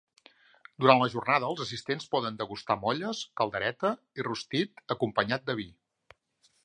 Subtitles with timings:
[0.83, 5.69] Durant la jornada els assistents poden degustar molles, caldereta i rostit acompanyat de vi.